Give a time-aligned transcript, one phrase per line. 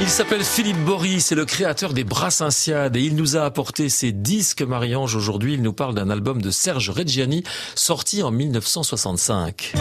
[0.00, 4.12] Il s'appelle Philippe Bory, c'est le créateur des Brassinciades et il nous a apporté ses
[4.12, 5.54] disques Marie-Ange aujourd'hui.
[5.54, 7.42] Il nous parle d'un album de Serge Reggiani
[7.74, 9.72] sorti en 1965.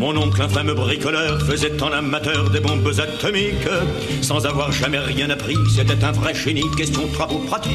[0.00, 3.68] Mon oncle, infâme bricoleur, faisait en amateur des bombes atomiques.
[4.22, 7.74] Sans avoir jamais rien appris, c'était un vrai génie, question de travaux pratiques.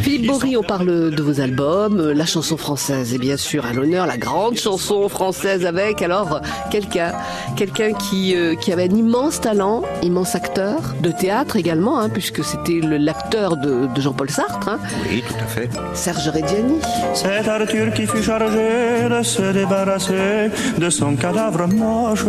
[0.00, 4.06] Philippe Bory, on parle de vos albums, la chanson française est bien sûr à l'honneur,
[4.06, 6.40] la grande chanson française avec alors
[6.70, 7.12] quelqu'un
[7.54, 12.42] quelqu'un qui, euh, qui avait un immense talent, immense acteur, de théâtre également, hein, puisque
[12.44, 14.68] c'était l'acteur de, de Jean-Paul Sartre.
[14.68, 14.78] Hein.
[15.10, 15.68] Oui, tout à fait.
[15.92, 16.78] Serge Reggiani.
[17.12, 22.24] C'est Arthur qui fut chargé de se débarrasser de son cadavre moche.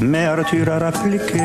[0.00, 1.40] Mais Arthur a appliqué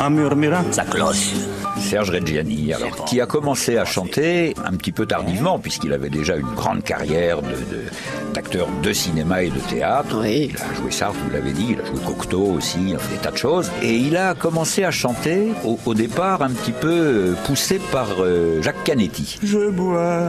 [0.00, 1.32] en murmurant Sa cloche.
[1.78, 6.34] Serge Reggiani, alors, qui a commencé à chanter un petit peu tardivement, puisqu'il avait déjà
[6.36, 10.18] une grande carrière de- de- d'acteur de, cinéma et de théâtre.
[10.22, 10.50] Oui.
[10.52, 13.14] Il a joué Sartre, vous l'avez dit, il a joué Cocteau aussi, il a fait
[13.16, 13.70] des tas de choses.
[13.82, 18.08] Et il a commencé à chanter, au, au départ, un petit peu euh, poussé par
[18.20, 19.38] euh, Jacques Canetti.
[19.42, 20.22] Je bois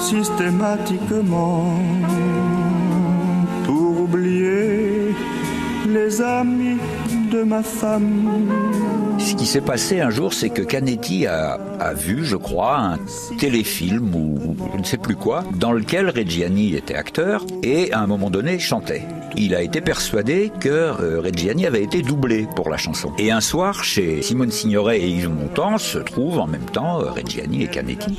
[0.00, 1.72] systématiquement
[6.00, 6.78] les amis
[7.30, 8.30] de ma femme.
[9.18, 11.58] Ce qui s'est passé un jour, c'est que Canetti a,
[11.94, 12.98] vu, je crois, un
[13.38, 18.06] téléfilm ou je ne sais plus quoi, dans lequel Reggiani était acteur et à un
[18.06, 19.02] moment donné chantait.
[19.36, 23.12] Il a été persuadé que euh, Reggiani avait été doublé pour la chanson.
[23.18, 27.10] Et un soir, chez Simone Signoret et Yves Montand, se trouvent en même temps euh,
[27.10, 28.18] Reggiani et Canetti.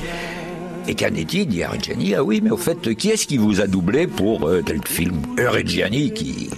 [0.88, 3.68] Et Canetti dit à Reggiani, ah oui, mais au fait, qui est-ce qui vous a
[3.68, 5.22] doublé pour euh, tel film?
[5.38, 6.50] Reggiani, qui,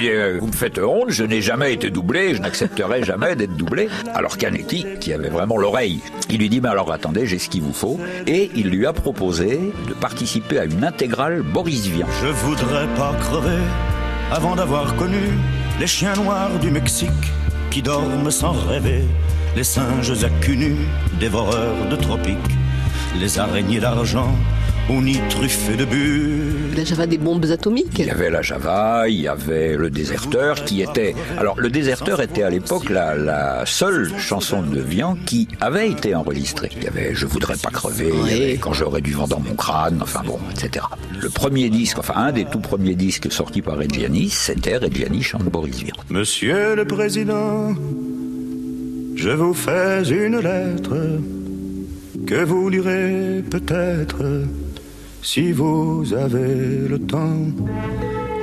[0.00, 3.56] dit, euh, vous me faites honte, je n'ai jamais été doublé, je n'accepterai jamais d'être
[3.56, 3.88] doublé.
[4.14, 7.62] Alors Canetti, qui avait vraiment l'oreille, il lui dit, mais alors attendez, j'ai ce qu'il
[7.62, 7.98] vous faut.
[8.26, 12.06] Et il lui a proposé de participer à une intégrale Boris Vian.
[12.22, 13.62] Je voudrais pas crever
[14.30, 15.22] avant d'avoir connu
[15.80, 17.08] les chiens noirs du Mexique
[17.70, 19.04] qui dorment sans rêver,
[19.56, 20.28] les singes à
[21.20, 22.36] dévoreurs de tropiques,
[23.18, 24.34] les araignées d'argent
[24.88, 26.74] au nid truffé de bulles.
[26.76, 27.98] Là, j'avais des bombes atomiques.
[27.98, 31.14] Il y avait la Java, il y avait le Déserteur qui était...
[31.36, 36.14] Alors le Déserteur était à l'époque la, la seule chanson de Vian qui avait été
[36.14, 36.70] enregistrée.
[36.76, 39.40] Il y avait Je voudrais pas crever, il y avait Quand j'aurais du vent dans
[39.40, 40.86] mon crâne, enfin bon, etc.
[41.20, 45.44] Le premier disque, enfin un des tout premiers disques sortis par Reggiani, c'était Reggiani chante
[45.44, 45.96] Boris Vian.
[46.10, 47.74] Monsieur le Président,
[49.16, 50.96] je vous fais une lettre
[52.26, 54.22] que vous lirez peut-être
[55.22, 57.46] si vous avez le temps.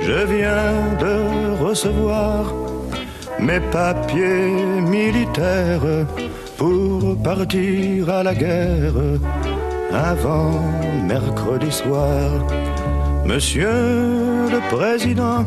[0.00, 2.52] Je viens de recevoir
[3.40, 6.06] mes papiers militaires
[6.56, 8.94] pour partir à la guerre
[9.92, 10.60] avant
[11.06, 12.30] mercredi soir.
[13.24, 15.44] Monsieur le Président,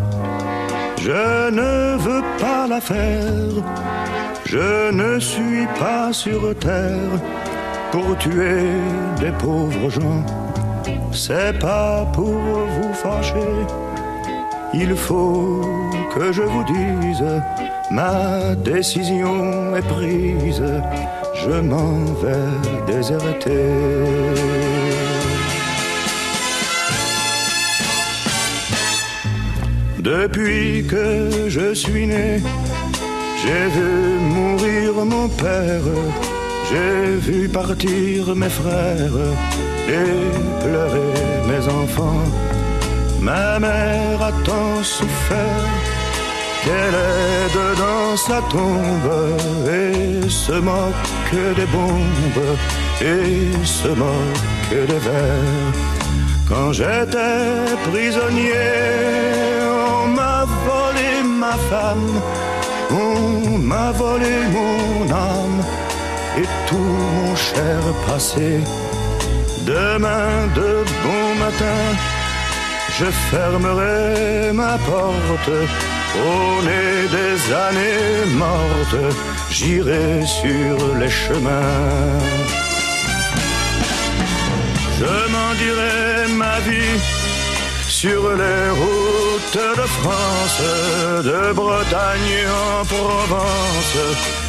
[1.02, 3.54] je ne veux pas la faire.
[4.46, 7.14] Je ne suis pas sur terre
[7.92, 8.68] pour tuer
[9.20, 10.49] des pauvres gens.
[11.22, 12.32] C'est pas pour
[12.76, 13.52] vous fâcher.
[14.74, 15.60] Il faut
[16.16, 17.26] que je vous dise,
[17.92, 20.64] ma décision est prise.
[21.42, 23.66] Je m'en vais déserter.
[30.00, 32.42] Depuis que je suis né,
[33.42, 33.92] j'ai vu
[34.36, 35.90] mourir mon père,
[36.70, 39.22] j'ai vu partir mes frères
[39.88, 41.14] et pleurer
[41.50, 42.26] mes enfants.
[43.22, 45.66] Ma mère a tant souffert
[46.64, 49.14] qu'elle est dedans sa tombe
[49.68, 52.56] et se moque des bombes
[53.02, 55.74] et se moque des vers.
[56.48, 58.70] Quand j'étais prisonnier,
[60.04, 62.12] on m'a volé ma femme,
[62.92, 65.64] on m'a volé mon âme
[66.38, 68.60] et tout mon cher passé.
[69.66, 71.82] Demain de bon matin,
[72.98, 75.56] je fermerai ma porte.
[76.16, 79.16] Au nez des années mortes,
[79.52, 82.20] j'irai sur les chemins.
[85.00, 87.19] Je m'en dirai ma vie
[88.02, 90.62] sur les routes de France,
[91.32, 93.96] de Bretagne en Provence,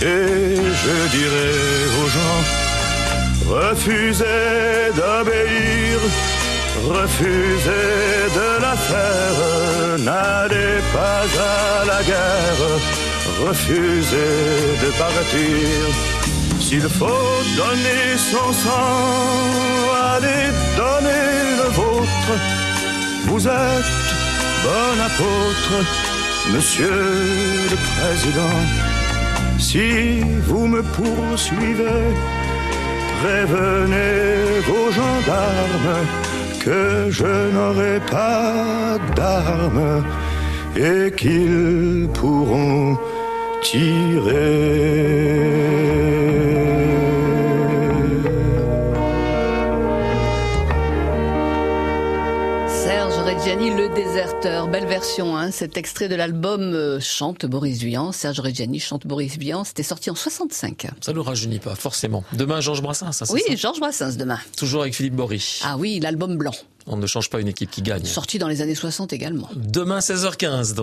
[0.01, 1.53] et je dirai
[1.99, 2.43] aux gens,
[3.59, 5.99] refusez d'obéir,
[6.97, 7.99] refusez
[8.41, 9.39] de la faire,
[10.07, 12.63] n'allez pas à la guerre,
[13.49, 14.37] refusez
[14.85, 15.81] de partir.
[16.61, 18.95] S'il faut donner son sang,
[20.15, 21.27] allez donner
[21.61, 22.70] le vôtre.
[23.27, 24.11] Vous êtes
[24.65, 25.73] bon apôtre,
[26.53, 26.89] monsieur
[27.71, 28.59] le président.
[29.59, 32.05] Si vous me poursuivez,
[33.21, 36.07] prévenez vos gendarmes
[36.61, 40.05] que je n'aurai pas d'armes
[40.77, 42.99] et qu'ils pourront
[43.63, 44.31] Serge
[53.41, 54.69] Reggiani, Le Déserteur.
[54.69, 58.13] Belle version, hein, cet extrait de l'album euh, Chante Boris Vian.
[58.13, 59.65] Serge Reggiani chante Boris Vian.
[59.65, 60.89] C'était sorti en 65.
[61.01, 62.23] Ça nous rajeunit pas, forcément.
[62.35, 63.57] Demain, Georges Brassens, ça c'est Oui, ça?
[63.57, 64.39] Georges Brassens demain.
[64.59, 65.61] Toujours avec Philippe Bory.
[65.65, 66.53] Ah oui, l'album blanc.
[66.87, 68.05] On ne change pas une équipe qui gagne.
[68.05, 69.49] Sorti dans les années 60 également.
[69.55, 70.79] Demain, 16h15, donc.